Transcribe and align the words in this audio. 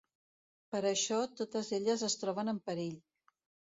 Per 0.75 0.79
això, 0.93 1.19
totes 1.41 1.71
elles 1.79 2.07
es 2.11 2.19
troben 2.25 2.51
en 2.55 2.63
perill. 2.71 2.99